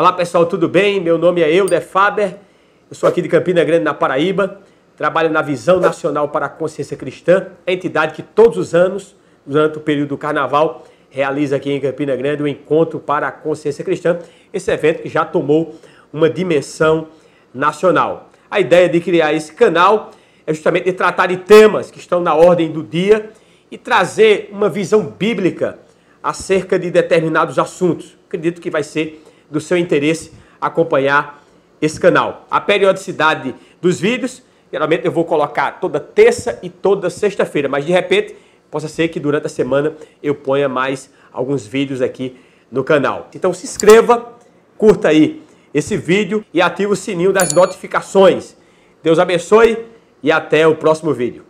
[0.00, 0.98] Olá pessoal, tudo bem?
[0.98, 2.38] Meu nome é Euder Faber,
[2.88, 4.62] eu sou aqui de Campina Grande, na Paraíba,
[4.96, 9.80] trabalho na Visão Nacional para a Consciência Cristã, entidade que todos os anos, durante o
[9.82, 14.18] período do Carnaval, realiza aqui em Campina Grande o Encontro para a Consciência Cristã,
[14.54, 15.74] esse evento que já tomou
[16.10, 17.08] uma dimensão
[17.52, 18.30] nacional.
[18.50, 20.12] A ideia de criar esse canal
[20.46, 23.32] é justamente de tratar de temas que estão na ordem do dia
[23.70, 25.78] e trazer uma visão bíblica
[26.22, 28.16] acerca de determinados assuntos.
[28.26, 31.42] Acredito que vai ser do seu interesse acompanhar
[31.80, 32.46] esse canal.
[32.50, 37.92] A periodicidade dos vídeos, geralmente eu vou colocar toda terça e toda sexta-feira, mas de
[37.92, 38.36] repente
[38.70, 42.36] possa ser que durante a semana eu ponha mais alguns vídeos aqui
[42.70, 43.28] no canal.
[43.34, 44.32] Então se inscreva,
[44.78, 45.42] curta aí
[45.72, 48.56] esse vídeo e ative o sininho das notificações.
[49.02, 49.86] Deus abençoe
[50.22, 51.49] e até o próximo vídeo.